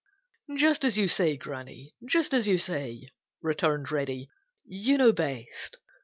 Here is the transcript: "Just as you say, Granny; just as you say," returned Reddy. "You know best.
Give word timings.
"Just 0.57 0.83
as 0.83 0.97
you 0.97 1.07
say, 1.07 1.37
Granny; 1.37 1.93
just 2.03 2.33
as 2.33 2.47
you 2.47 2.57
say," 2.57 3.09
returned 3.43 3.91
Reddy. 3.91 4.31
"You 4.65 4.97
know 4.97 5.11
best. 5.11 5.77